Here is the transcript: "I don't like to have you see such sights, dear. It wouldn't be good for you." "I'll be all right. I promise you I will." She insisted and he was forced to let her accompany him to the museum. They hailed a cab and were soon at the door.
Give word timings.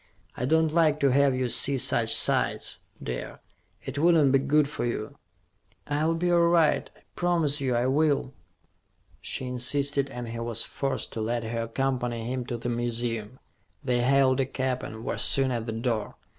"I 0.35 0.45
don't 0.45 0.73
like 0.73 0.99
to 1.01 1.11
have 1.11 1.35
you 1.35 1.47
see 1.47 1.77
such 1.77 2.15
sights, 2.15 2.79
dear. 3.03 3.39
It 3.85 3.99
wouldn't 3.99 4.31
be 4.31 4.39
good 4.39 4.67
for 4.67 4.83
you." 4.83 5.19
"I'll 5.85 6.15
be 6.15 6.31
all 6.31 6.39
right. 6.47 6.89
I 6.97 7.01
promise 7.15 7.61
you 7.61 7.75
I 7.75 7.85
will." 7.85 8.33
She 9.21 9.45
insisted 9.45 10.09
and 10.09 10.29
he 10.29 10.39
was 10.39 10.63
forced 10.63 11.13
to 11.13 11.21
let 11.21 11.43
her 11.43 11.61
accompany 11.65 12.25
him 12.25 12.47
to 12.47 12.57
the 12.57 12.67
museum. 12.67 13.37
They 13.83 14.01
hailed 14.01 14.39
a 14.39 14.47
cab 14.47 14.81
and 14.81 15.05
were 15.05 15.19
soon 15.19 15.51
at 15.51 15.67
the 15.67 15.71
door. 15.71 16.15